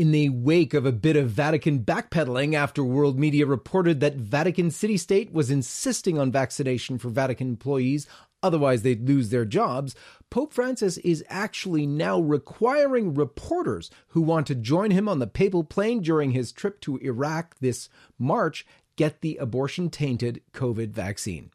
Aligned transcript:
In 0.00 0.12
the 0.12 0.30
wake 0.30 0.72
of 0.72 0.86
a 0.86 0.92
bit 0.92 1.14
of 1.14 1.28
Vatican 1.28 1.80
backpedaling 1.80 2.54
after 2.54 2.82
world 2.82 3.18
media 3.18 3.44
reported 3.44 4.00
that 4.00 4.14
Vatican 4.14 4.70
City 4.70 4.96
State 4.96 5.30
was 5.30 5.50
insisting 5.50 6.18
on 6.18 6.32
vaccination 6.32 6.96
for 6.96 7.10
Vatican 7.10 7.48
employees, 7.48 8.06
otherwise 8.42 8.80
they'd 8.80 9.06
lose 9.06 9.28
their 9.28 9.44
jobs, 9.44 9.94
Pope 10.30 10.54
Francis 10.54 10.96
is 10.96 11.22
actually 11.28 11.86
now 11.86 12.18
requiring 12.18 13.12
reporters 13.12 13.90
who 14.08 14.22
want 14.22 14.46
to 14.46 14.54
join 14.54 14.90
him 14.90 15.06
on 15.06 15.18
the 15.18 15.26
papal 15.26 15.64
plane 15.64 16.00
during 16.00 16.30
his 16.30 16.50
trip 16.50 16.80
to 16.80 16.96
Iraq 17.02 17.56
this 17.60 17.90
March 18.18 18.64
get 18.96 19.20
the 19.20 19.36
abortion 19.36 19.90
tainted 19.90 20.40
COVID 20.54 20.92
vaccine. 20.92 21.50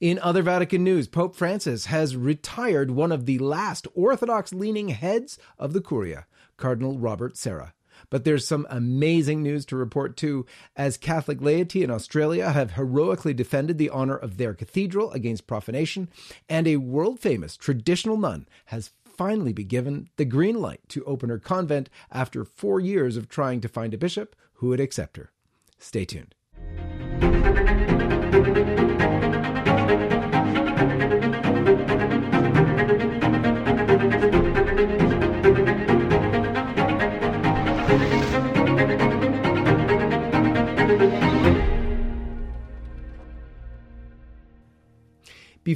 In 0.00 0.18
other 0.18 0.42
Vatican 0.42 0.84
news, 0.84 1.08
Pope 1.08 1.34
Francis 1.34 1.86
has 1.86 2.14
retired 2.14 2.90
one 2.90 3.10
of 3.10 3.24
the 3.24 3.38
last 3.38 3.86
Orthodox 3.94 4.52
leaning 4.52 4.90
heads 4.90 5.38
of 5.58 5.72
the 5.72 5.80
Curia. 5.80 6.26
Cardinal 6.60 6.98
Robert 6.98 7.36
Sarah. 7.36 7.74
But 8.08 8.24
there's 8.24 8.46
some 8.46 8.66
amazing 8.70 9.42
news 9.42 9.66
to 9.66 9.76
report 9.76 10.16
too, 10.16 10.46
as 10.76 10.96
Catholic 10.96 11.40
laity 11.40 11.82
in 11.82 11.90
Australia 11.90 12.50
have 12.50 12.72
heroically 12.72 13.34
defended 13.34 13.78
the 13.78 13.90
honor 13.90 14.16
of 14.16 14.36
their 14.36 14.54
cathedral 14.54 15.10
against 15.12 15.46
profanation, 15.46 16.08
and 16.48 16.66
a 16.66 16.76
world 16.76 17.20
famous 17.20 17.56
traditional 17.56 18.16
nun 18.16 18.46
has 18.66 18.92
finally 19.04 19.52
been 19.52 19.66
given 19.66 20.08
the 20.16 20.24
green 20.24 20.60
light 20.60 20.80
to 20.88 21.04
open 21.04 21.28
her 21.28 21.38
convent 21.38 21.90
after 22.10 22.44
four 22.44 22.80
years 22.80 23.16
of 23.16 23.28
trying 23.28 23.60
to 23.60 23.68
find 23.68 23.92
a 23.92 23.98
bishop 23.98 24.34
who 24.54 24.68
would 24.68 24.80
accept 24.80 25.16
her. 25.16 25.30
Stay 25.78 26.04
tuned. 26.04 26.34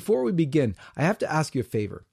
Before 0.04 0.22
we 0.22 0.32
begin, 0.32 0.76
I 0.98 1.02
have 1.04 1.16
to 1.20 1.32
ask 1.32 1.54
you 1.54 1.62
a 1.62 1.64
favor. 1.64 2.04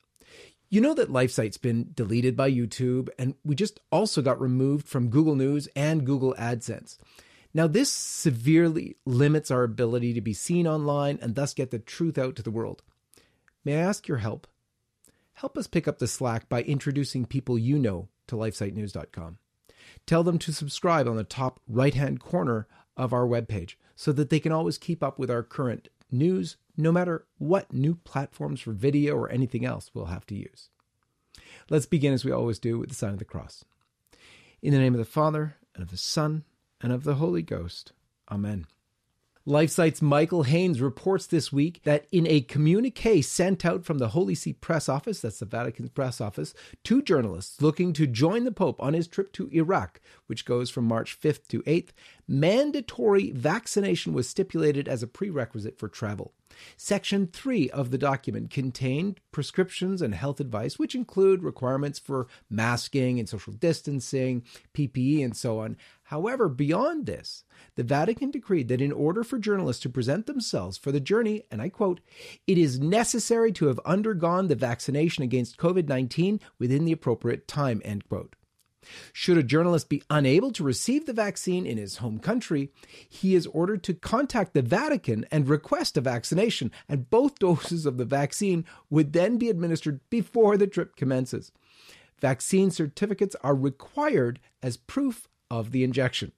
You 0.70 0.80
know 0.80 0.94
that 0.94 1.11
LifeSite's 1.11 1.58
been 1.58 1.92
deleted 1.94 2.38
by 2.38 2.50
YouTube, 2.50 3.09
and 3.20 3.36
we 3.44 3.53
just 3.53 3.81
also 3.92 4.22
got 4.22 4.39
removed 4.39 4.88
from 4.88 5.09
Google 5.09 5.36
News 5.36 5.67
and 5.75 6.06
Google 6.06 6.34
AdSense. 6.39 6.97
Now, 7.53 7.67
this 7.67 7.92
severely 7.92 8.95
limits 9.06 9.52
our 9.52 9.64
ability 9.64 10.14
to 10.14 10.22
be 10.22 10.31
seen 10.31 10.67
online 10.67 11.19
and 11.22 11.36
thus 11.36 11.53
get 11.53 11.72
the 11.72 11.80
truth 11.80 12.17
out 12.17 12.38
to 12.38 12.42
the 12.42 12.50
world. 12.50 12.81
May 13.66 13.75
I 13.75 13.81
ask 13.81 14.08
your 14.08 14.19
help? 14.19 14.47
Help 15.34 15.58
us 15.58 15.67
pick 15.67 15.86
up 15.86 16.00
the 16.00 16.08
slack 16.08 16.47
by 16.47 16.62
introducing 16.62 17.25
people 17.25 17.59
you 17.59 17.78
know 17.78 18.08
to 18.28 18.38
lifesitenews.com. 18.38 19.38
Tell 20.06 20.23
them 20.23 20.39
to 20.39 20.53
subscribe 20.53 21.09
on 21.09 21.17
the 21.17 21.25
top 21.25 21.59
right 21.67 21.94
hand 21.94 22.22
corner 22.22 22.69
of 22.95 23.12
our 23.12 23.28
webpage 23.28 23.75
so 23.97 24.14
that 24.14 24.30
they 24.30 24.39
can 24.39 24.53
always 24.53 24.78
keep 24.78 25.03
up 25.03 25.19
with 25.19 25.30
our 25.30 25.44
current 25.44 25.89
news, 26.09 26.56
no 26.77 26.91
matter 26.91 27.25
what 27.38 27.73
new 27.73 27.95
platforms 27.95 28.61
for 28.61 28.72
video 28.72 29.16
or 29.16 29.30
anything 29.30 29.66
else 29.66 29.91
we'll 29.94 30.05
have 30.05 30.25
to 30.27 30.36
use. 30.36 30.69
Let's 31.69 31.86
begin 31.86 32.13
as 32.13 32.25
we 32.25 32.31
always 32.31 32.59
do 32.59 32.78
with 32.78 32.89
the 32.89 32.95
sign 32.95 33.13
of 33.13 33.19
the 33.19 33.25
cross. 33.25 33.63
In 34.61 34.73
the 34.73 34.80
name 34.80 34.94
of 34.94 35.00
the 35.00 35.05
Father, 35.05 35.55
and 35.73 35.83
of 35.83 35.91
the 35.91 35.97
Son, 35.97 36.44
and 36.81 36.91
of 36.91 37.03
the 37.03 37.16
Holy 37.16 37.41
Ghost. 37.41 37.94
Amen. 38.30 38.66
LifeSite's 39.47 40.03
Michael 40.03 40.44
Haynes 40.44 40.81
reports 40.81 41.25
this 41.25 41.52
week 41.52 41.81
that 41.84 42.06
in 42.11 42.28
a 42.28 42.42
communique 42.42 43.23
sent 43.23 43.66
out 43.66 43.84
from 43.84 43.97
the 43.97 44.09
Holy 44.09 44.36
See 44.36 44.53
Press 44.53 44.88
Office, 44.88 45.22
that's 45.22 45.39
the 45.39 45.47
Vatican's 45.47 45.89
press 45.89 46.22
office, 46.22 46.53
to 46.84 47.02
journalists 47.02 47.59
looking 47.59 47.92
to 47.94 48.06
join 48.06 48.44
the 48.44 48.52
Pope 48.52 48.80
on 48.80 48.94
his 48.94 49.08
trip 49.08 49.34
to 49.34 49.50
Iraq, 49.52 50.00
which 50.28 50.45
goes 50.45 50.69
from 50.69 50.86
March 50.86 51.19
5th 51.19 51.47
to 51.47 51.64
8th, 51.64 51.89
mandatory 52.28 53.31
vaccination 53.31 54.14
was 54.14 54.30
stipulated 54.30 54.88
as 54.88 55.02
a 55.02 55.08
prerequisite 55.08 55.80
for 55.80 55.88
travel. 55.88 56.34
Section 56.78 57.28
3 57.28 57.69
of 57.72 57.91
the 57.91 57.97
document 57.97 58.51
contained 58.51 59.19
prescriptions 59.31 60.01
and 60.01 60.13
health 60.13 60.40
advice, 60.40 60.78
which 60.78 60.96
include 60.96 61.44
requirements 61.44 61.97
for 61.97 62.28
masking 62.50 63.19
and 63.19 63.28
social 63.28 63.53
distancing, 63.53 64.44
PPE, 64.74 65.24
and 65.24 65.35
so 65.35 65.59
on. 65.59 65.78
However, 66.11 66.49
beyond 66.49 67.05
this, 67.05 67.45
the 67.75 67.85
Vatican 67.85 68.31
decreed 68.31 68.67
that 68.67 68.81
in 68.81 68.91
order 68.91 69.23
for 69.23 69.39
journalists 69.39 69.81
to 69.83 69.89
present 69.89 70.27
themselves 70.27 70.77
for 70.77 70.91
the 70.91 70.99
journey, 70.99 71.44
and 71.49 71.61
I 71.61 71.69
quote, 71.69 72.01
it 72.45 72.57
is 72.57 72.81
necessary 72.81 73.53
to 73.53 73.67
have 73.67 73.79
undergone 73.85 74.50
the 74.50 74.55
vaccination 74.55 75.23
against 75.23 75.55
COVID 75.55 75.88
19 75.88 76.41
within 76.59 76.83
the 76.83 76.91
appropriate 76.91 77.47
time, 77.47 77.81
end 77.85 78.09
quote. 78.09 78.35
Should 79.13 79.38
a 79.38 79.44
journalist 79.44 79.88
be 79.88 80.03
unable 80.09 80.51
to 80.51 80.66
receive 80.66 81.05
the 81.05 81.13
vaccine 81.13 81.66
in 81.66 81.77
his 81.77 81.97
home 81.97 82.19
country, 82.19 82.73
he 83.07 83.33
is 83.33 83.47
ordered 83.47 83.81
to 83.83 83.94
contact 83.94 84.53
the 84.53 84.61
Vatican 84.61 85.25
and 85.31 85.47
request 85.47 85.95
a 85.95 86.01
vaccination, 86.01 86.73
and 86.89 87.09
both 87.09 87.39
doses 87.39 87.85
of 87.85 87.95
the 87.95 88.03
vaccine 88.03 88.66
would 88.89 89.13
then 89.13 89.38
be 89.38 89.50
administered 89.50 90.01
before 90.09 90.57
the 90.57 90.67
trip 90.67 90.97
commences. 90.97 91.53
Vaccine 92.19 92.69
certificates 92.69 93.35
are 93.41 93.55
required 93.55 94.41
as 94.61 94.75
proof 94.75 95.29
of 95.51 95.72
the 95.72 95.84
injection. 95.84 96.31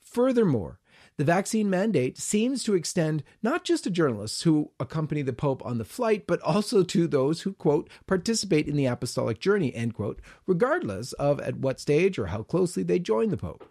Furthermore, 0.00 0.78
the 1.18 1.24
vaccine 1.24 1.68
mandate 1.68 2.18
seems 2.18 2.62
to 2.62 2.74
extend 2.74 3.24
not 3.42 3.64
just 3.64 3.84
to 3.84 3.90
journalists 3.90 4.42
who 4.42 4.70
accompany 4.78 5.22
the 5.22 5.32
Pope 5.32 5.64
on 5.64 5.78
the 5.78 5.84
flight, 5.84 6.26
but 6.26 6.40
also 6.42 6.82
to 6.84 7.06
those 7.08 7.42
who, 7.42 7.54
quote, 7.54 7.90
participate 8.06 8.68
in 8.68 8.76
the 8.76 8.86
apostolic 8.86 9.40
journey, 9.40 9.74
end 9.74 9.94
quote, 9.94 10.20
regardless 10.46 11.12
of 11.14 11.40
at 11.40 11.56
what 11.56 11.80
stage 11.80 12.18
or 12.18 12.26
how 12.26 12.42
closely 12.42 12.82
they 12.82 12.98
join 12.98 13.30
the 13.30 13.36
Pope. 13.36 13.68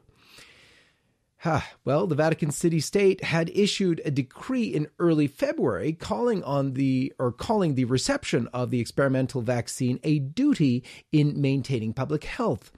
well, 1.85 2.07
the 2.07 2.15
Vatican 2.15 2.49
City 2.49 2.79
State 2.79 3.23
had 3.23 3.51
issued 3.53 4.01
a 4.03 4.11
decree 4.11 4.65
in 4.65 4.87
early 4.97 5.27
February 5.27 5.93
calling 5.93 6.43
on 6.43 6.73
the 6.73 7.13
or 7.19 7.31
calling 7.31 7.75
the 7.75 7.85
reception 7.85 8.47
of 8.53 8.71
the 8.71 8.79
experimental 8.79 9.41
vaccine 9.41 9.99
a 10.03 10.19
duty 10.19 10.83
in 11.11 11.39
maintaining 11.39 11.93
public 11.93 12.23
health 12.23 12.71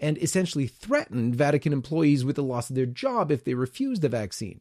and 0.00 0.18
essentially 0.18 0.66
threatened 0.66 1.36
Vatican 1.36 1.72
employees 1.72 2.24
with 2.24 2.36
the 2.36 2.42
loss 2.42 2.70
of 2.70 2.76
their 2.76 2.86
job 2.86 3.30
if 3.30 3.44
they 3.44 3.54
refused 3.54 4.02
the 4.02 4.08
vaccine. 4.08 4.60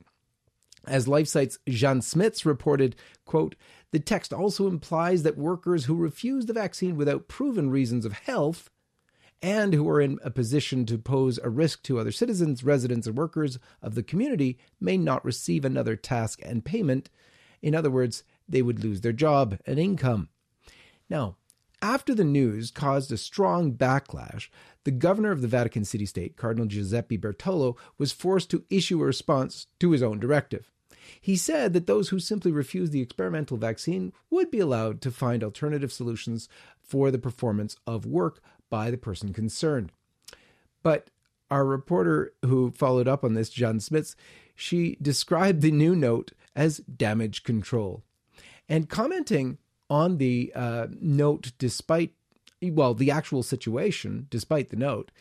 As 0.85 1.07
LifeSite's 1.07 1.59
Jeanne 1.67 2.01
Smits 2.01 2.45
reported, 2.45 2.95
quote, 3.25 3.55
the 3.91 3.99
text 3.99 4.33
also 4.33 4.67
implies 4.67 5.23
that 5.23 5.37
workers 5.37 5.85
who 5.85 5.95
refuse 5.95 6.45
the 6.45 6.53
vaccine 6.53 6.95
without 6.95 7.27
proven 7.27 7.69
reasons 7.69 8.05
of 8.05 8.13
health 8.13 8.69
and 9.41 9.73
who 9.73 9.87
are 9.89 10.01
in 10.01 10.19
a 10.23 10.29
position 10.29 10.85
to 10.85 10.97
pose 10.97 11.39
a 11.39 11.49
risk 11.49 11.81
to 11.83 11.99
other 11.99 12.11
citizens, 12.11 12.63
residents, 12.63 13.07
and 13.07 13.17
workers 13.17 13.57
of 13.81 13.95
the 13.95 14.03
community 14.03 14.57
may 14.79 14.97
not 14.97 15.23
receive 15.23 15.63
another 15.63 15.95
task 15.95 16.39
and 16.43 16.65
payment. 16.65 17.09
In 17.61 17.73
other 17.73 17.89
words, 17.89 18.23
they 18.47 18.61
would 18.61 18.83
lose 18.83 19.01
their 19.01 19.13
job 19.13 19.57
and 19.65 19.79
income. 19.79 20.29
Now, 21.09 21.37
after 21.81 22.13
the 22.13 22.23
news 22.23 22.71
caused 22.71 23.11
a 23.11 23.17
strong 23.17 23.73
backlash, 23.73 24.49
the 24.83 24.91
governor 24.91 25.31
of 25.31 25.41
the 25.41 25.47
Vatican 25.47 25.85
City 25.85 26.05
State, 26.05 26.37
Cardinal 26.37 26.67
Giuseppe 26.67 27.17
Bertello, 27.17 27.77
was 27.97 28.11
forced 28.11 28.49
to 28.51 28.65
issue 28.69 29.01
a 29.01 29.05
response 29.05 29.67
to 29.79 29.91
his 29.91 30.03
own 30.03 30.19
directive. 30.19 30.71
He 31.21 31.35
said 31.35 31.73
that 31.73 31.87
those 31.87 32.09
who 32.09 32.19
simply 32.19 32.51
refused 32.51 32.91
the 32.91 33.01
experimental 33.01 33.57
vaccine 33.57 34.13
would 34.29 34.51
be 34.51 34.59
allowed 34.59 35.01
to 35.01 35.11
find 35.11 35.43
alternative 35.43 35.91
solutions 35.91 36.47
for 36.81 37.11
the 37.11 37.19
performance 37.19 37.75
of 37.87 38.05
work 38.05 38.41
by 38.69 38.91
the 38.91 38.97
person 38.97 39.33
concerned. 39.33 39.91
But 40.83 41.09
our 41.49 41.65
reporter 41.65 42.33
who 42.45 42.71
followed 42.71 43.07
up 43.07 43.23
on 43.23 43.33
this, 43.33 43.49
Jeanne 43.49 43.79
Smits, 43.79 44.15
she 44.55 44.97
described 45.01 45.61
the 45.61 45.71
new 45.71 45.95
note 45.95 46.31
as 46.55 46.77
damage 46.79 47.43
control. 47.43 48.03
And 48.67 48.89
commenting 48.89 49.57
on 49.89 50.17
the 50.17 50.51
uh, 50.55 50.87
note, 50.99 51.51
despite, 51.57 52.13
well, 52.61 52.93
the 52.93 53.11
actual 53.11 53.43
situation, 53.43 54.27
despite 54.29 54.69
the 54.69 54.75
note, 54.75 55.11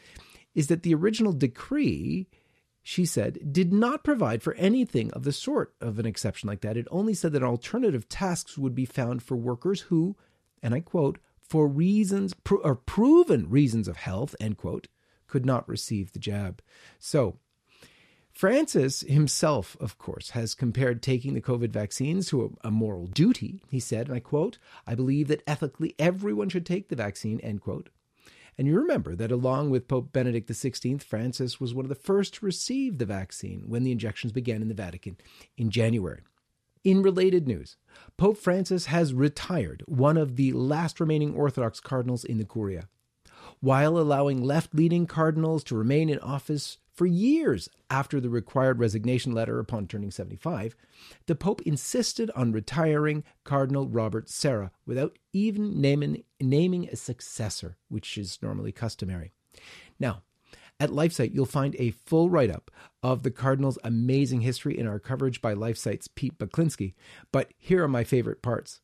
is 0.54 0.66
that 0.66 0.82
the 0.82 0.94
original 0.94 1.32
decree, 1.32 2.26
she 2.82 3.04
said, 3.04 3.52
did 3.52 3.72
not 3.72 4.04
provide 4.04 4.42
for 4.42 4.54
anything 4.54 5.10
of 5.12 5.24
the 5.24 5.32
sort 5.32 5.74
of 5.80 5.98
an 5.98 6.06
exception 6.06 6.48
like 6.48 6.60
that. 6.62 6.76
It 6.76 6.88
only 6.90 7.14
said 7.14 7.32
that 7.32 7.42
alternative 7.42 8.08
tasks 8.08 8.58
would 8.58 8.74
be 8.74 8.84
found 8.84 9.22
for 9.22 9.36
workers 9.36 9.82
who, 9.82 10.16
and 10.62 10.74
I 10.74 10.80
quote, 10.80 11.18
for 11.40 11.66
reasons, 11.66 12.34
or 12.50 12.74
proven 12.74 13.48
reasons 13.48 13.88
of 13.88 13.96
health, 13.96 14.34
end 14.40 14.58
quote, 14.58 14.88
could 15.26 15.46
not 15.46 15.68
receive 15.68 16.12
the 16.12 16.18
jab. 16.18 16.60
So, 16.98 17.38
Francis 18.38 19.00
himself, 19.00 19.76
of 19.80 19.98
course, 19.98 20.30
has 20.30 20.54
compared 20.54 21.02
taking 21.02 21.34
the 21.34 21.40
COVID 21.40 21.70
vaccines 21.70 22.28
to 22.28 22.56
a, 22.62 22.68
a, 22.68 22.70
moral 22.70 23.08
duty. 23.08 23.60
He 23.68 23.80
said, 23.80 24.06
and 24.06 24.14
I 24.14 24.20
quote, 24.20 24.58
I 24.86 24.94
believe 24.94 25.26
that 25.26 25.42
ethically 25.44 25.96
everyone 25.98 26.48
should 26.48 26.64
take 26.64 26.88
the 26.88 26.94
vaccine, 26.94 27.40
end 27.40 27.62
quote. 27.62 27.88
And 28.56 28.68
you 28.68 28.78
remember 28.78 29.16
that 29.16 29.32
along 29.32 29.70
with 29.70 29.88
Pope 29.88 30.12
Benedict 30.12 30.48
XVI, 30.48 31.02
Francis 31.02 31.58
was 31.58 31.74
one 31.74 31.84
of 31.84 31.88
the 31.88 31.96
first 31.96 32.34
to 32.34 32.46
receive 32.46 32.98
the 32.98 33.06
vaccine 33.06 33.64
when 33.66 33.82
the 33.82 33.90
injections 33.90 34.32
began 34.32 34.62
in 34.62 34.68
the 34.68 34.72
Vatican 34.74 35.16
in 35.56 35.68
January. 35.68 36.20
In 36.84 37.02
related 37.02 37.48
news, 37.48 37.74
Pope 38.16 38.38
Francis 38.38 38.86
has 38.86 39.12
retired 39.12 39.82
one 39.88 40.16
of 40.16 40.36
the 40.36 40.52
last 40.52 41.00
remaining 41.00 41.34
Orthodox 41.34 41.80
cardinals 41.80 42.24
in 42.24 42.38
the 42.38 42.44
Curia. 42.44 42.88
while 43.58 43.98
allowing 43.98 44.44
left 44.44 44.72
leaning 44.72 45.06
cardinals 45.08 45.64
to 45.64 45.74
remain 45.74 46.08
in 46.08 46.20
office 46.20 46.78
for 46.98 47.06
years 47.06 47.68
after 47.90 48.20
the 48.20 48.28
required 48.28 48.80
resignation 48.80 49.30
letter 49.30 49.60
upon 49.60 49.86
turning 49.86 50.10
75, 50.10 50.74
the 51.26 51.36
Pope 51.36 51.62
insisted 51.62 52.28
on 52.34 52.50
retiring 52.50 53.22
Cardinal 53.44 53.86
Robert 53.86 54.28
Sarah 54.28 54.72
without 54.84 55.16
even 55.32 55.80
naming, 55.80 56.24
naming 56.40 56.88
a 56.88 56.96
successor, 56.96 57.76
which 57.88 58.18
is 58.18 58.40
normally 58.42 58.72
customary. 58.72 59.30
Now, 60.00 60.22
at 60.80 60.90
LifeSite, 60.90 61.32
you'll 61.32 61.46
find 61.46 61.76
a 61.78 61.92
full 61.92 62.30
write 62.30 62.50
up 62.50 62.68
of 63.00 63.22
the 63.22 63.30
Cardinal's 63.30 63.78
amazing 63.84 64.40
history 64.40 64.76
in 64.76 64.88
our 64.88 64.98
coverage 64.98 65.40
by 65.40 65.54
LifeSite's 65.54 66.08
Pete 66.08 66.36
Baklinski, 66.36 66.94
but 67.30 67.52
here 67.56 67.84
are 67.84 67.88
my 67.88 68.02
favorite 68.02 68.42
parts. 68.42 68.80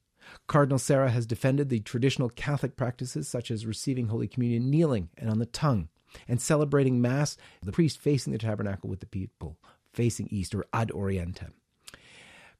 Cardinal 0.46 0.78
Sarah 0.78 1.10
has 1.10 1.26
defended 1.26 1.68
the 1.68 1.80
traditional 1.80 2.28
Catholic 2.28 2.76
practices 2.76 3.26
such 3.26 3.50
as 3.50 3.66
receiving 3.66 4.06
Holy 4.06 4.28
Communion 4.28 4.70
kneeling 4.70 5.08
and 5.18 5.28
on 5.28 5.40
the 5.40 5.46
tongue, 5.46 5.88
and 6.28 6.40
celebrating 6.40 7.00
Mass, 7.00 7.36
the 7.62 7.72
priest 7.72 7.98
facing 7.98 8.32
the 8.32 8.38
tabernacle 8.38 8.88
with 8.88 9.00
the 9.00 9.06
people 9.06 9.58
facing 9.92 10.28
east 10.30 10.54
or 10.54 10.66
ad 10.72 10.90
orientem. 10.90 11.52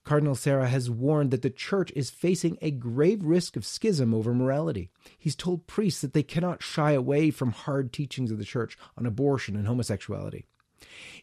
Cardinal 0.05 0.35
Sarah 0.35 0.69
has 0.69 0.91
warned 0.91 1.31
that 1.31 1.41
the 1.41 1.51
church 1.51 1.91
is 1.97 2.11
facing 2.11 2.59
a 2.61 2.71
grave 2.71 3.25
risk 3.25 3.57
of 3.57 3.65
schism 3.65 4.13
over 4.13 4.35
morality. 4.35 4.91
He's 5.19 5.35
told 5.35 5.67
priests 5.67 6.03
that 6.03 6.13
they 6.13 6.23
cannot 6.23 6.63
shy 6.63 6.93
away 6.93 7.31
from 7.31 7.53
hard 7.53 7.91
teachings 7.91 8.31
of 8.31 8.37
the 8.37 8.45
church 8.45 8.77
on 8.99 9.07
abortion 9.07 9.57
and 9.57 9.67
homosexuality. 9.67 10.45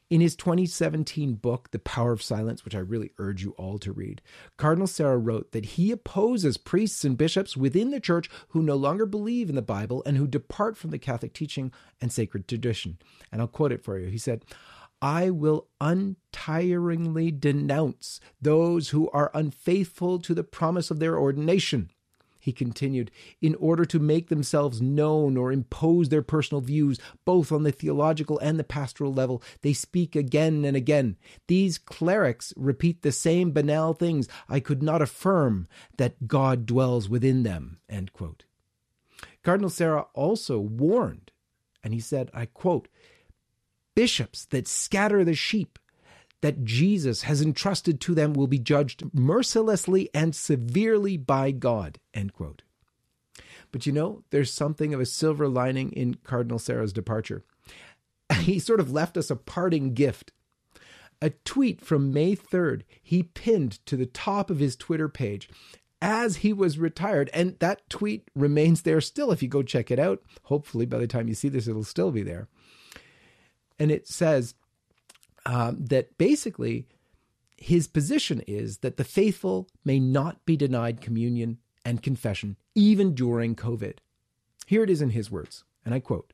In 0.09 0.19
his 0.19 0.35
2017 0.35 1.35
book, 1.35 1.71
The 1.71 1.79
Power 1.79 2.11
of 2.11 2.21
Silence, 2.21 2.65
which 2.65 2.75
I 2.75 2.79
really 2.79 3.11
urge 3.17 3.43
you 3.43 3.51
all 3.51 3.79
to 3.79 3.93
read, 3.93 4.21
Cardinal 4.57 4.87
Sarah 4.87 5.17
wrote 5.17 5.53
that 5.53 5.65
he 5.65 5.91
opposes 5.91 6.57
priests 6.57 7.05
and 7.05 7.17
bishops 7.17 7.55
within 7.55 7.91
the 7.91 7.99
church 7.99 8.29
who 8.49 8.61
no 8.61 8.75
longer 8.75 9.05
believe 9.05 9.47
in 9.49 9.55
the 9.55 9.61
Bible 9.61 10.03
and 10.05 10.17
who 10.17 10.27
depart 10.27 10.75
from 10.75 10.91
the 10.91 10.99
Catholic 10.99 11.33
teaching 11.33 11.71
and 12.01 12.11
sacred 12.11 12.47
tradition. 12.47 12.97
And 13.31 13.41
I'll 13.41 13.47
quote 13.47 13.71
it 13.71 13.83
for 13.83 13.97
you. 13.97 14.07
He 14.07 14.17
said, 14.17 14.43
I 15.01 15.29
will 15.29 15.67
untiringly 15.79 17.31
denounce 17.31 18.19
those 18.41 18.89
who 18.89 19.09
are 19.11 19.31
unfaithful 19.33 20.19
to 20.19 20.33
the 20.33 20.43
promise 20.43 20.91
of 20.91 20.99
their 20.99 21.17
ordination 21.17 21.89
he 22.41 22.51
continued, 22.51 23.11
in 23.39 23.55
order 23.55 23.85
to 23.85 23.99
make 23.99 24.29
themselves 24.29 24.81
known 24.81 25.37
or 25.37 25.51
impose 25.51 26.09
their 26.09 26.23
personal 26.23 26.59
views, 26.59 26.99
both 27.23 27.51
on 27.51 27.63
the 27.63 27.71
theological 27.71 28.39
and 28.39 28.59
the 28.59 28.63
pastoral 28.63 29.13
level, 29.13 29.41
they 29.61 29.73
speak 29.73 30.15
again 30.15 30.65
and 30.65 30.75
again. 30.75 31.17
These 31.47 31.77
clerics 31.77 32.53
repeat 32.57 33.03
the 33.03 33.11
same 33.11 33.51
banal 33.51 33.93
things. 33.93 34.27
I 34.49 34.59
could 34.59 34.81
not 34.81 35.01
affirm 35.01 35.67
that 35.97 36.27
God 36.27 36.65
dwells 36.65 37.07
within 37.07 37.43
them. 37.43 37.79
Cardinal 39.43 39.69
Sarah 39.69 40.07
also 40.13 40.59
warned, 40.59 41.31
and 41.83 41.93
he 41.93 41.99
said, 41.99 42.31
I 42.33 42.45
quote, 42.47 42.87
Bishops 43.95 44.45
that 44.45 44.67
scatter 44.67 45.23
the 45.23 45.35
sheep 45.35 45.77
that 46.41 46.63
Jesus 46.63 47.23
has 47.23 47.41
entrusted 47.41 48.01
to 48.01 48.15
them 48.15 48.33
will 48.33 48.47
be 48.47 48.59
judged 48.59 49.03
mercilessly 49.13 50.09
and 50.13 50.35
severely 50.35 51.17
by 51.17 51.51
God. 51.51 51.99
End 52.13 52.33
quote. 52.33 52.63
But 53.71 53.85
you 53.85 53.91
know, 53.91 54.23
there's 54.31 54.53
something 54.53 54.93
of 54.93 54.99
a 54.99 55.05
silver 55.05 55.47
lining 55.47 55.91
in 55.93 56.15
Cardinal 56.15 56.59
Sarah's 56.59 56.93
departure. 56.93 57.43
He 58.41 58.59
sort 58.59 58.79
of 58.79 58.91
left 58.91 59.17
us 59.17 59.29
a 59.29 59.35
parting 59.35 59.93
gift. 59.93 60.31
A 61.21 61.29
tweet 61.29 61.81
from 61.81 62.13
May 62.13 62.35
3rd, 62.35 62.81
he 63.03 63.23
pinned 63.23 63.85
to 63.85 63.95
the 63.95 64.05
top 64.07 64.49
of 64.49 64.59
his 64.59 64.75
Twitter 64.75 65.07
page 65.07 65.49
as 66.01 66.37
he 66.37 66.51
was 66.51 66.79
retired. 66.79 67.29
And 67.33 67.59
that 67.59 67.87
tweet 67.89 68.27
remains 68.33 68.81
there 68.81 69.01
still 69.01 69.31
if 69.31 69.43
you 69.43 69.49
go 69.49 69.61
check 69.61 69.91
it 69.91 69.99
out. 69.99 70.23
Hopefully, 70.43 70.85
by 70.85 70.97
the 70.97 71.07
time 71.07 71.27
you 71.27 71.35
see 71.35 71.49
this, 71.49 71.67
it'll 71.67 71.83
still 71.83 72.11
be 72.11 72.23
there. 72.23 72.47
And 73.77 73.91
it 73.91 74.07
says, 74.07 74.55
um, 75.45 75.85
that 75.85 76.17
basically 76.17 76.87
his 77.57 77.87
position 77.87 78.41
is 78.47 78.79
that 78.79 78.97
the 78.97 79.03
faithful 79.03 79.67
may 79.85 79.99
not 79.99 80.43
be 80.45 80.57
denied 80.57 81.01
communion 81.01 81.59
and 81.85 82.01
confession 82.01 82.57
even 82.75 83.13
during 83.13 83.55
COVID. 83.55 83.97
Here 84.65 84.83
it 84.83 84.89
is 84.89 85.01
in 85.01 85.11
his 85.11 85.29
words, 85.29 85.63
and 85.85 85.93
I 85.93 85.99
quote 85.99 86.33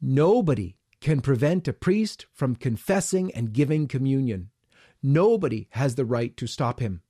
Nobody 0.00 0.76
can 1.00 1.20
prevent 1.20 1.68
a 1.68 1.72
priest 1.72 2.26
from 2.32 2.54
confessing 2.54 3.32
and 3.34 3.52
giving 3.52 3.88
communion. 3.88 4.50
Nobody 5.02 5.68
has 5.70 5.96
the 5.96 6.04
right 6.04 6.36
to 6.36 6.46
stop 6.46 6.80
him. 6.80 7.02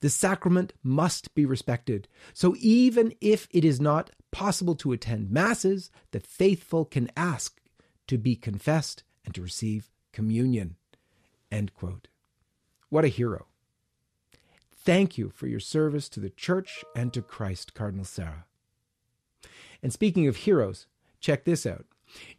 The 0.00 0.10
sacrament 0.10 0.72
must 0.82 1.34
be 1.34 1.44
respected. 1.44 2.06
So 2.32 2.54
even 2.60 3.14
if 3.20 3.48
it 3.50 3.64
is 3.64 3.80
not 3.80 4.10
possible 4.30 4.76
to 4.76 4.92
attend 4.92 5.30
masses, 5.30 5.90
the 6.12 6.20
faithful 6.20 6.84
can 6.84 7.10
ask 7.16 7.60
to 8.06 8.16
be 8.16 8.36
confessed 8.36 9.02
and 9.24 9.34
to 9.34 9.42
receive 9.42 9.90
communion. 10.12 10.76
End 11.50 11.74
quote. 11.74 12.08
What 12.88 13.04
a 13.04 13.08
hero. 13.08 13.46
Thank 14.84 15.16
you 15.16 15.30
for 15.30 15.46
your 15.46 15.60
service 15.60 16.08
to 16.10 16.20
the 16.20 16.30
church 16.30 16.84
and 16.96 17.12
to 17.12 17.22
Christ, 17.22 17.74
Cardinal 17.74 18.04
Sarah. 18.04 18.46
And 19.82 19.92
speaking 19.92 20.26
of 20.26 20.36
heroes, 20.36 20.86
check 21.20 21.44
this 21.44 21.64
out. 21.64 21.86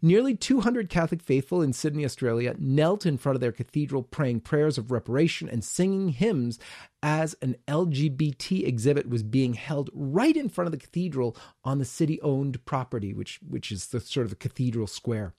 Nearly 0.02 0.36
200 0.36 0.90
Catholic 0.90 1.22
faithful 1.22 1.62
in 1.62 1.74
Sydney, 1.74 2.06
Australia, 2.06 2.56
knelt 2.60 3.06
in 3.06 3.18
front 3.18 3.36
of 3.36 3.42
their 3.42 3.52
cathedral 3.52 4.04
praying 4.04 4.42
prayers 4.42 4.78
of 4.78 4.92
reparation 4.92 5.50
and 5.50 5.64
singing 5.64 6.10
hymns 6.10 6.60
as 7.02 7.36
an 7.42 7.56
LGBT 7.68 8.68
exhibit 8.68 9.10
was 9.10 9.24
being 9.24 9.54
held 9.54 9.90
right 9.94 10.36
in 10.36 10.50
front 10.50 10.68
of 10.68 10.72
the 10.72 10.78
cathedral 10.78 11.36
on 11.64 11.80
the 11.80 11.86
city 11.86 12.22
owned 12.22 12.64
property, 12.66 13.14
which, 13.14 13.40
which 13.48 13.72
is 13.72 13.88
the 13.88 14.00
sort 14.00 14.26
of 14.26 14.30
the 14.30 14.36
cathedral 14.36 14.86
square 14.88 15.34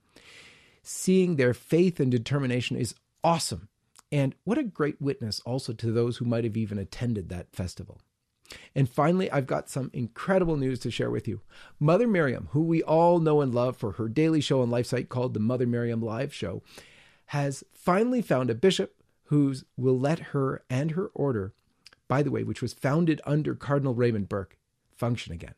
seeing 0.86 1.36
their 1.36 1.54
faith 1.54 1.98
and 1.98 2.10
determination 2.10 2.76
is 2.76 2.94
awesome. 3.22 3.68
And 4.12 4.34
what 4.44 4.58
a 4.58 4.62
great 4.62 5.00
witness 5.00 5.40
also 5.40 5.72
to 5.72 5.90
those 5.90 6.18
who 6.18 6.24
might 6.24 6.44
have 6.44 6.56
even 6.56 6.78
attended 6.78 7.28
that 7.28 7.48
festival. 7.52 8.00
And 8.74 8.88
finally, 8.88 9.30
I've 9.30 9.46
got 9.46 9.70
some 9.70 9.90
incredible 9.92 10.56
news 10.56 10.78
to 10.80 10.90
share 10.90 11.10
with 11.10 11.26
you. 11.26 11.40
Mother 11.80 12.06
Miriam, 12.06 12.48
who 12.52 12.62
we 12.62 12.82
all 12.82 13.18
know 13.18 13.40
and 13.40 13.54
love 13.54 13.76
for 13.76 13.92
her 13.92 14.08
daily 14.08 14.40
show 14.40 14.62
on 14.62 14.68
LifeSite 14.68 15.08
called 15.08 15.34
the 15.34 15.40
Mother 15.40 15.66
Miriam 15.66 16.00
Live 16.00 16.32
Show, 16.32 16.62
has 17.26 17.64
finally 17.72 18.22
found 18.22 18.50
a 18.50 18.54
bishop 18.54 18.94
who 19.24 19.54
will 19.76 19.98
let 19.98 20.18
her 20.18 20.62
and 20.68 20.92
her 20.92 21.06
order, 21.14 21.54
by 22.06 22.22
the 22.22 22.30
way, 22.30 22.44
which 22.44 22.60
was 22.60 22.74
founded 22.74 23.20
under 23.24 23.54
Cardinal 23.54 23.94
Raymond 23.94 24.28
Burke, 24.28 24.58
function 24.94 25.32
again. 25.32 25.54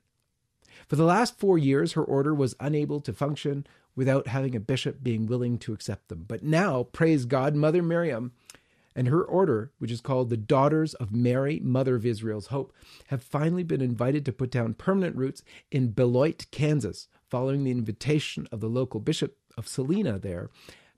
For 0.87 0.97
the 0.97 1.05
last 1.05 1.39
four 1.39 1.59
years, 1.59 1.93
her 1.93 2.05
order 2.05 2.35
was 2.35 2.55
unable 2.61 3.01
to 3.01 3.13
function 3.13 3.67
without 3.97 4.29
having 4.29 4.55
a 4.55 4.61
bishop 4.61 5.03
being 5.03 5.27
willing 5.27 5.59
to 5.59 5.73
accept 5.73 6.09
them. 6.09 6.25
But 6.29 6.43
now, 6.45 6.85
praise 6.85 7.25
God, 7.25 7.55
Mother 7.55 7.83
Miriam 7.83 8.33
and 8.95 9.09
her 9.09 9.23
order, 9.23 9.73
which 9.79 9.91
is 9.91 10.01
called 10.01 10.31
the 10.31 10.37
Daughters 10.37 10.95
of 10.95 11.13
Mary, 11.13 11.61
Mother 11.61 11.97
of 11.97 12.07
Israel's 12.07 12.47
Hope, 12.49 12.73
have 13.09 13.23
finally 13.23 13.63
been 13.63 13.83
invited 13.83 14.25
to 14.25 14.33
put 14.33 14.51
down 14.51 14.75
permanent 14.75 15.17
roots 15.17 15.43
in 15.71 15.91
Beloit, 15.91 16.47
Kansas, 16.51 17.09
following 17.29 17.65
the 17.65 17.71
invitation 17.71 18.49
of 18.51 18.61
the 18.61 18.69
local 18.69 19.01
bishop 19.01 19.37
of 19.59 19.69
Salina 19.69 20.19
there, 20.19 20.51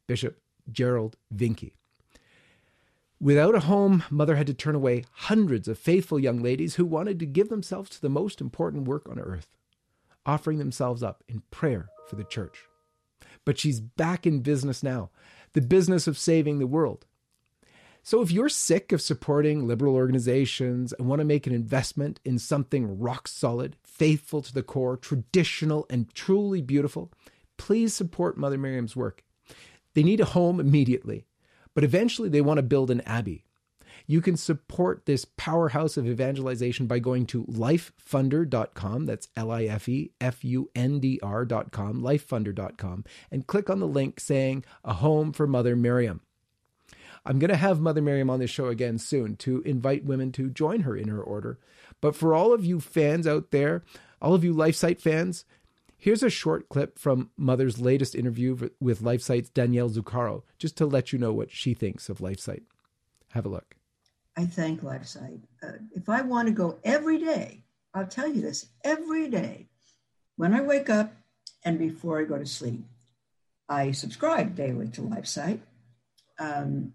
Bishop 0.06 0.40
Gerald 0.70 1.16
Vincke. 1.34 1.72
Without 3.20 3.56
a 3.56 3.60
home, 3.60 4.04
Mother 4.10 4.36
had 4.36 4.46
to 4.46 4.54
turn 4.54 4.76
away 4.76 5.04
hundreds 5.10 5.66
of 5.66 5.76
faithful 5.76 6.20
young 6.20 6.40
ladies 6.40 6.76
who 6.76 6.84
wanted 6.84 7.18
to 7.18 7.26
give 7.26 7.48
themselves 7.48 7.90
to 7.90 8.00
the 8.00 8.08
most 8.08 8.40
important 8.40 8.86
work 8.86 9.08
on 9.08 9.18
earth, 9.18 9.48
offering 10.24 10.58
themselves 10.58 11.02
up 11.02 11.24
in 11.28 11.42
prayer 11.50 11.88
for 12.08 12.14
the 12.14 12.22
church 12.22 12.67
but 13.44 13.58
she's 13.58 13.80
back 13.80 14.26
in 14.26 14.40
business 14.40 14.82
now 14.82 15.10
the 15.54 15.60
business 15.60 16.06
of 16.06 16.18
saving 16.18 16.58
the 16.58 16.66
world. 16.66 17.06
So, 18.02 18.22
if 18.22 18.30
you're 18.30 18.48
sick 18.48 18.92
of 18.92 19.02
supporting 19.02 19.66
liberal 19.66 19.94
organizations 19.94 20.92
and 20.92 21.08
want 21.08 21.20
to 21.20 21.24
make 21.26 21.46
an 21.46 21.52
investment 21.52 22.20
in 22.24 22.38
something 22.38 22.98
rock 22.98 23.28
solid, 23.28 23.76
faithful 23.82 24.40
to 24.42 24.54
the 24.54 24.62
core, 24.62 24.96
traditional, 24.96 25.84
and 25.90 26.12
truly 26.14 26.62
beautiful, 26.62 27.12
please 27.58 27.92
support 27.92 28.38
Mother 28.38 28.56
Miriam's 28.56 28.96
work. 28.96 29.24
They 29.94 30.02
need 30.02 30.20
a 30.20 30.26
home 30.26 30.60
immediately, 30.60 31.26
but 31.74 31.84
eventually 31.84 32.28
they 32.28 32.40
want 32.40 32.58
to 32.58 32.62
build 32.62 32.90
an 32.90 33.02
abbey. 33.02 33.44
You 34.10 34.22
can 34.22 34.38
support 34.38 35.04
this 35.04 35.26
powerhouse 35.36 35.98
of 35.98 36.08
evangelization 36.08 36.86
by 36.86 36.98
going 36.98 37.26
to 37.26 37.44
lifefunder.com. 37.44 39.04
That's 39.04 39.28
L 39.36 39.50
I 39.50 39.64
F 39.64 39.86
E 39.86 40.12
F 40.18 40.42
U 40.42 40.70
N 40.74 40.98
D 40.98 41.20
R.com, 41.22 42.00
lifefunder.com, 42.00 43.04
and 43.30 43.46
click 43.46 43.68
on 43.68 43.80
the 43.80 43.86
link 43.86 44.18
saying 44.18 44.64
A 44.82 44.94
Home 44.94 45.30
for 45.32 45.46
Mother 45.46 45.76
Miriam. 45.76 46.22
I'm 47.26 47.38
going 47.38 47.50
to 47.50 47.56
have 47.56 47.80
Mother 47.80 48.00
Miriam 48.00 48.30
on 48.30 48.40
this 48.40 48.50
show 48.50 48.68
again 48.68 48.96
soon 48.96 49.36
to 49.36 49.60
invite 49.66 50.06
women 50.06 50.32
to 50.32 50.48
join 50.48 50.80
her 50.80 50.96
in 50.96 51.08
her 51.08 51.22
order. 51.22 51.58
But 52.00 52.16
for 52.16 52.34
all 52.34 52.54
of 52.54 52.64
you 52.64 52.80
fans 52.80 53.26
out 53.26 53.50
there, 53.50 53.84
all 54.22 54.32
of 54.32 54.42
you 54.42 54.54
LifeSite 54.54 55.02
fans, 55.02 55.44
here's 55.98 56.22
a 56.22 56.30
short 56.30 56.70
clip 56.70 56.98
from 56.98 57.28
Mother's 57.36 57.78
latest 57.78 58.14
interview 58.14 58.70
with 58.80 59.02
LifeSite's 59.02 59.50
Danielle 59.50 59.90
Zuccaro, 59.90 60.44
just 60.58 60.78
to 60.78 60.86
let 60.86 61.12
you 61.12 61.18
know 61.18 61.34
what 61.34 61.50
she 61.50 61.74
thinks 61.74 62.08
of 62.08 62.20
LifeSite. 62.20 62.62
Have 63.32 63.44
a 63.44 63.50
look. 63.50 63.77
I 64.38 64.46
thank 64.46 64.82
LifeSite. 64.82 65.42
Uh, 65.62 65.72
if 65.94 66.08
I 66.08 66.22
want 66.22 66.46
to 66.46 66.54
go 66.54 66.78
every 66.84 67.18
day, 67.18 67.64
I'll 67.92 68.06
tell 68.06 68.28
you 68.28 68.40
this 68.40 68.66
every 68.84 69.28
day. 69.28 69.66
When 70.36 70.54
I 70.54 70.62
wake 70.62 70.88
up, 70.88 71.12
and 71.64 71.76
before 71.78 72.20
I 72.20 72.24
go 72.24 72.38
to 72.38 72.46
sleep. 72.46 72.84
I 73.68 73.92
subscribe 73.92 74.56
daily 74.56 74.88
to 74.88 75.02
LifeSite, 75.02 75.60
um, 76.38 76.94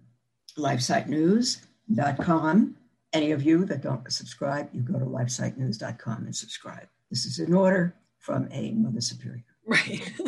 lifesitenews.com. 0.57 2.75
Any 3.13 3.31
of 3.31 3.43
you 3.43 3.65
that 3.65 3.83
don't 3.83 4.11
subscribe, 4.11 4.69
you 4.73 4.81
go 4.81 4.97
to 4.97 5.05
lifesitenews.com 5.05 6.25
and 6.25 6.35
subscribe. 6.35 6.87
This 7.11 7.25
is 7.25 7.37
an 7.39 7.53
order 7.53 7.93
from 8.17 8.47
a 8.51 8.71
Mother 8.71 9.01
Superior. 9.01 9.43
Right. 9.67 10.11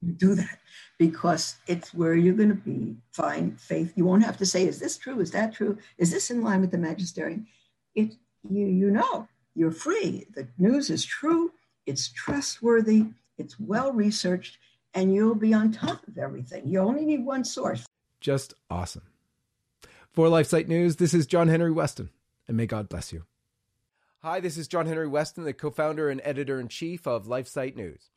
you 0.00 0.12
do 0.12 0.34
that 0.34 0.58
because 0.98 1.56
it's 1.66 1.92
where 1.92 2.14
you're 2.14 2.34
going 2.34 2.48
to 2.48 2.54
be. 2.54 2.96
Find 3.12 3.60
faith. 3.60 3.92
You 3.96 4.04
won't 4.04 4.24
have 4.24 4.36
to 4.38 4.46
say 4.46 4.66
is 4.66 4.78
this 4.78 4.96
true? 4.96 5.20
Is 5.20 5.30
that 5.32 5.52
true? 5.54 5.78
Is 5.98 6.10
this 6.10 6.30
in 6.30 6.42
line 6.42 6.60
with 6.60 6.70
the 6.70 6.78
magisterium? 6.78 7.46
It 7.94 8.14
you 8.48 8.66
you 8.66 8.90
know 8.90 9.28
you're 9.54 9.70
free. 9.70 10.26
The 10.34 10.48
news 10.58 10.90
is 10.90 11.04
true. 11.04 11.52
It's 11.86 12.08
trustworthy. 12.08 13.06
It's 13.38 13.58
well 13.58 13.92
researched 13.92 14.58
and 14.94 15.14
you'll 15.14 15.34
be 15.34 15.52
on 15.52 15.72
top 15.72 16.06
of 16.06 16.18
everything. 16.18 16.68
You 16.68 16.80
only 16.80 17.04
need 17.04 17.24
one 17.24 17.44
source. 17.44 17.84
Just 18.20 18.54
awesome. 18.70 19.02
For 20.14 20.28
lifesite 20.28 20.68
news 20.68 20.96
this 20.96 21.12
is 21.12 21.26
john 21.26 21.48
henry 21.48 21.72
westen 21.72 22.08
and 22.46 22.56
may 22.56 22.66
god 22.66 22.88
bless 22.88 23.12
you 23.12 23.24
hi 24.24 24.40
this 24.40 24.56
is 24.56 24.66
john 24.66 24.86
henry 24.86 25.06
westen 25.06 25.44
the 25.44 25.52
co-founder 25.52 26.08
and 26.08 26.18
editor-in-chief 26.24 27.06
of 27.06 27.26
lifesite 27.26 27.76
news 27.76 28.08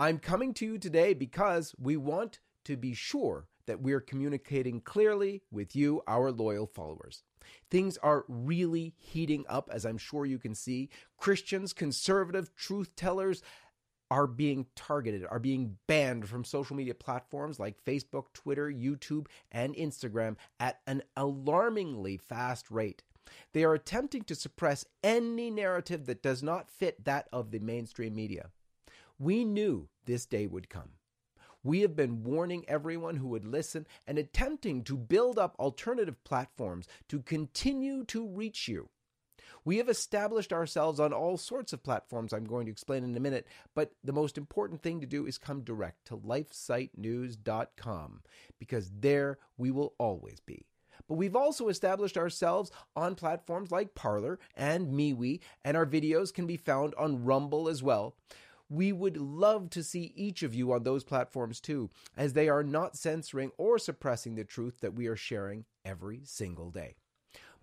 I'm 0.00 0.18
coming 0.18 0.54
to 0.54 0.64
you 0.64 0.78
today 0.78 1.12
because 1.12 1.74
we 1.78 1.98
want 1.98 2.40
to 2.64 2.78
be 2.78 2.94
sure 2.94 3.48
that 3.66 3.82
we're 3.82 4.00
communicating 4.00 4.80
clearly 4.80 5.42
with 5.50 5.76
you, 5.76 6.00
our 6.06 6.32
loyal 6.32 6.66
followers. 6.66 7.22
Things 7.70 7.98
are 7.98 8.24
really 8.26 8.94
heating 8.96 9.44
up, 9.46 9.68
as 9.70 9.84
I'm 9.84 9.98
sure 9.98 10.24
you 10.24 10.38
can 10.38 10.54
see. 10.54 10.88
Christians, 11.18 11.74
conservative 11.74 12.56
truth 12.56 12.96
tellers, 12.96 13.42
are 14.10 14.26
being 14.26 14.64
targeted, 14.74 15.26
are 15.30 15.38
being 15.38 15.76
banned 15.86 16.26
from 16.26 16.44
social 16.44 16.74
media 16.74 16.94
platforms 16.94 17.60
like 17.60 17.84
Facebook, 17.84 18.32
Twitter, 18.32 18.72
YouTube, 18.72 19.26
and 19.52 19.74
Instagram 19.76 20.36
at 20.58 20.80
an 20.86 21.02
alarmingly 21.14 22.16
fast 22.16 22.70
rate. 22.70 23.02
They 23.52 23.64
are 23.64 23.74
attempting 23.74 24.24
to 24.24 24.34
suppress 24.34 24.84
any 25.02 25.50
narrative 25.50 26.06
that 26.06 26.22
does 26.22 26.42
not 26.42 26.70
fit 26.70 27.04
that 27.04 27.28
of 27.32 27.50
the 27.50 27.58
mainstream 27.58 28.14
media. 28.14 28.50
We 29.18 29.44
knew 29.44 29.88
this 30.06 30.26
day 30.26 30.46
would 30.46 30.68
come. 30.68 30.90
We 31.62 31.80
have 31.80 31.94
been 31.94 32.22
warning 32.22 32.64
everyone 32.66 33.16
who 33.16 33.28
would 33.28 33.44
listen 33.44 33.86
and 34.06 34.18
attempting 34.18 34.82
to 34.84 34.96
build 34.96 35.38
up 35.38 35.54
alternative 35.58 36.22
platforms 36.24 36.86
to 37.08 37.20
continue 37.20 38.04
to 38.04 38.26
reach 38.26 38.66
you. 38.66 38.88
We 39.64 39.76
have 39.76 39.90
established 39.90 40.52
ourselves 40.52 40.98
on 40.98 41.12
all 41.12 41.36
sorts 41.36 41.72
of 41.72 41.82
platforms 41.82 42.32
I'm 42.32 42.44
going 42.44 42.66
to 42.66 42.72
explain 42.72 43.04
in 43.04 43.16
a 43.16 43.20
minute, 43.20 43.46
but 43.74 43.92
the 44.02 44.12
most 44.12 44.38
important 44.38 44.82
thing 44.82 45.00
to 45.00 45.06
do 45.06 45.26
is 45.26 45.38
come 45.38 45.62
direct 45.62 46.06
to 46.06 46.16
lifesitenews.com 46.16 48.22
because 48.58 48.90
there 49.00 49.38
we 49.58 49.70
will 49.70 49.94
always 49.98 50.40
be. 50.40 50.64
But 51.10 51.16
we've 51.16 51.34
also 51.34 51.66
established 51.66 52.16
ourselves 52.16 52.70
on 52.94 53.16
platforms 53.16 53.72
like 53.72 53.96
Parler 53.96 54.38
and 54.56 54.92
MeWe, 54.92 55.40
and 55.64 55.76
our 55.76 55.84
videos 55.84 56.32
can 56.32 56.46
be 56.46 56.56
found 56.56 56.94
on 56.94 57.24
Rumble 57.24 57.68
as 57.68 57.82
well. 57.82 58.14
We 58.68 58.92
would 58.92 59.16
love 59.16 59.70
to 59.70 59.82
see 59.82 60.12
each 60.14 60.44
of 60.44 60.54
you 60.54 60.72
on 60.72 60.84
those 60.84 61.02
platforms 61.02 61.60
too, 61.60 61.90
as 62.16 62.34
they 62.34 62.48
are 62.48 62.62
not 62.62 62.96
censoring 62.96 63.50
or 63.58 63.76
suppressing 63.76 64.36
the 64.36 64.44
truth 64.44 64.78
that 64.82 64.94
we 64.94 65.08
are 65.08 65.16
sharing 65.16 65.64
every 65.84 66.20
single 66.22 66.70
day. 66.70 66.94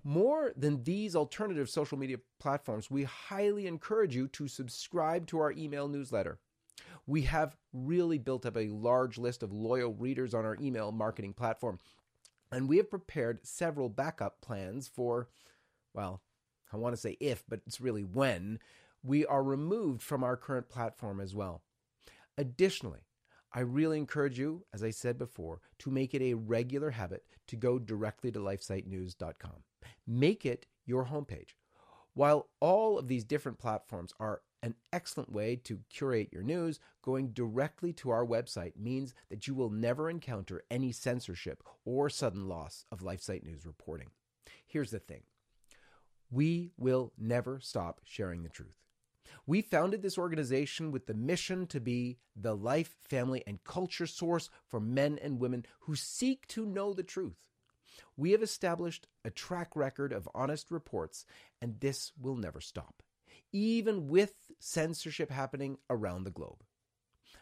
More 0.04 0.52
than 0.58 0.84
these 0.84 1.16
alternative 1.16 1.70
social 1.70 1.98
media 1.98 2.18
platforms, 2.42 2.92
we 2.92 3.06
highly 3.06 3.66
encourage 3.66 4.14
you 4.14 4.28
to 4.28 4.50
subscribe 4.50 5.26
to 5.28 5.40
our 5.40 5.54
email 5.54 5.88
newsletter. 5.88 6.38
We 7.06 7.22
have 7.22 7.56
really 7.72 8.18
built 8.18 8.46
up 8.46 8.58
a 8.58 8.68
large 8.68 9.18
list 9.18 9.42
of 9.42 9.54
loyal 9.54 9.94
readers 9.94 10.34
on 10.34 10.44
our 10.44 10.58
email 10.60 10.92
marketing 10.92 11.32
platform, 11.32 11.80
and 12.52 12.70
we 12.70 12.78
have 12.78 12.90
prepared 12.90 13.46
several 13.46 13.90
backup 13.90 14.42
plans 14.42 14.88
for, 14.88 15.30
well, 15.94 16.22
I 16.72 16.78
want 16.78 16.94
to 16.94 17.02
say 17.02 17.18
if, 17.20 17.44
but 17.48 17.62
it's 17.66 17.82
really 17.82 18.04
when 18.04 18.60
we 19.04 19.26
are 19.26 19.44
removed 19.44 20.02
from 20.02 20.24
our 20.24 20.38
current 20.38 20.70
platform 20.70 21.20
as 21.20 21.34
well. 21.34 21.62
Additionally, 22.38 23.08
I 23.54 23.62
really 23.62 23.98
encourage 23.98 24.38
you, 24.38 24.66
as 24.74 24.84
I 24.84 24.92
said 24.92 25.18
before, 25.18 25.62
to 25.80 25.90
make 25.90 26.14
it 26.14 26.22
a 26.22 26.36
regular 26.36 26.92
habit 26.92 27.24
to 27.48 27.56
go 27.56 27.80
directly 27.80 28.32
to 28.32 28.40
lifesitenews.com. 28.40 29.64
Make 30.06 30.46
it 30.46 30.66
your 30.86 31.06
homepage. 31.06 31.56
While 32.14 32.50
all 32.60 32.98
of 32.98 33.08
these 33.08 33.24
different 33.24 33.60
platforms 33.60 34.14
are 34.20 34.42
an 34.64 34.76
excellent 34.92 35.32
way 35.32 35.56
to 35.64 35.80
curate 35.90 36.30
your 36.32 36.44
news, 36.44 36.80
going 37.02 37.30
directly 37.30 37.94
to 37.94 38.10
our 38.10 38.26
website 38.26 38.76
means 38.76 39.14
that 39.30 39.48
you 39.48 39.54
will 39.54 39.70
never 39.70 40.10
encounter 40.10 40.64
any 40.72 40.92
censorship 40.92 41.64
or 41.86 42.10
sudden 42.10 42.48
loss 42.48 42.86
of 42.92 43.02
LifeSite 43.02 43.44
News 43.44 43.66
reporting. 43.66 44.10
Here's 44.66 44.92
the 44.92 45.00
thing 45.00 45.24
we 46.30 46.72
will 46.78 47.14
never 47.18 47.60
stop 47.60 48.02
sharing 48.04 48.44
the 48.44 48.50
truth. 48.50 48.76
We 49.46 49.62
founded 49.62 50.02
this 50.02 50.18
organization 50.18 50.92
with 50.92 51.08
the 51.08 51.14
mission 51.14 51.68
to 51.68 51.80
be 51.80 52.18
the 52.36 52.56
life, 52.56 52.96
family, 53.10 53.44
and 53.48 53.64
culture 53.64 54.08
source 54.08 54.50
for 54.66 54.80
men 54.80 55.20
and 55.22 55.40
women 55.40 55.66
who 55.82 55.96
seek 55.96 56.48
to 56.48 56.66
know 56.66 56.94
the 56.94 57.04
truth. 57.04 57.38
We 58.16 58.32
have 58.32 58.44
established 58.44 59.08
a 59.24 59.30
track 59.30 59.76
record 59.76 60.12
of 60.12 60.30
honest 60.34 60.72
reports, 60.72 61.26
and 61.62 61.80
this 61.80 62.12
will 62.20 62.36
never 62.36 62.62
stop, 62.62 63.02
even 63.52 64.08
with 64.08 64.34
censorship 64.60 65.32
happening 65.32 65.78
around 65.90 66.24
the 66.24 66.32
globe. 66.32 66.64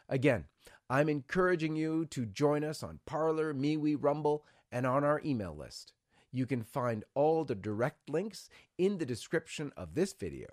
Again, 0.08 0.46
I'm 0.90 1.10
encouraging 1.10 1.76
you 1.76 2.06
to 2.08 2.26
join 2.26 2.64
us 2.64 2.84
on 2.84 3.00
Parler, 3.06 3.54
MeWe, 3.54 3.98
Rumble, 4.00 4.46
and 4.72 4.86
on 4.86 5.04
our 5.04 5.22
email 5.26 5.56
list. 5.56 5.94
You 6.32 6.46
can 6.46 6.64
find 6.64 7.04
all 7.14 7.44
the 7.44 7.56
direct 7.56 8.10
links 8.10 8.50
in 8.78 8.98
the 8.98 9.06
description 9.06 9.72
of 9.78 9.96
this 9.96 10.14
video. 10.14 10.48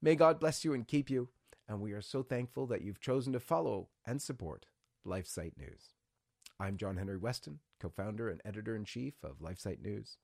May 0.00 0.14
God 0.14 0.40
bless 0.40 0.64
you 0.64 0.72
and 0.72 0.86
keep 0.86 1.10
you. 1.10 1.28
And 1.68 1.80
we 1.80 1.92
are 1.92 2.02
so 2.02 2.22
thankful 2.22 2.66
that 2.66 2.82
you've 2.82 3.00
chosen 3.00 3.32
to 3.32 3.40
follow 3.40 3.88
and 4.04 4.20
support 4.20 4.66
LifeSite 5.06 5.56
News. 5.56 5.94
I'm 6.58 6.76
John 6.76 6.96
Henry 6.96 7.18
Westen, 7.18 7.58
co 7.80 7.88
founder 7.88 8.28
and 8.28 8.40
editor 8.44 8.76
in 8.76 8.84
chief 8.84 9.14
of 9.22 9.38
LifeSite 9.40 9.82
News. 9.82 10.18